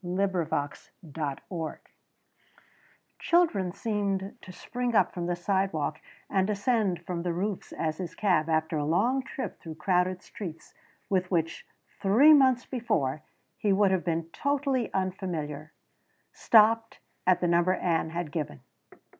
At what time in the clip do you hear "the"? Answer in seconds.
5.27-5.35, 7.21-7.33, 17.39-17.47